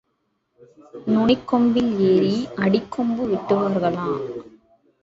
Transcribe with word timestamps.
நுனிக்கொம்பில் 1.07 1.91
ஏறி 2.09 2.33
அடிக்கொம்பு 2.63 3.23
வெட்டுவார்களா? 3.31 4.09